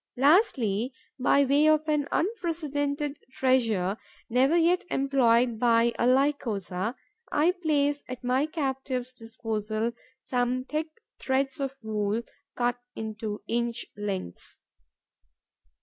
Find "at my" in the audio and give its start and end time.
8.07-8.47